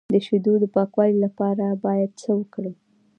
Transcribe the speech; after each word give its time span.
د 0.13 0.15
شیدو 0.25 0.53
د 0.59 0.65
پاکوالي 0.75 1.17
لپاره 1.25 1.65
باید 1.85 2.11
څه 2.21 2.29
وکړم؟ 2.39 2.75